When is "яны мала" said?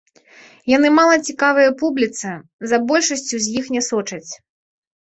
0.71-1.15